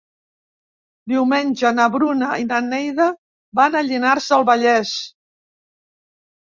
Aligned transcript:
Diumenge 1.13 1.73
na 1.81 1.85
Bruna 1.97 2.31
i 2.45 2.49
na 2.55 2.63
Neida 2.71 3.09
van 3.63 3.81
a 3.83 3.87
Llinars 3.93 4.33
del 4.35 4.51
Vallès. 4.55 4.99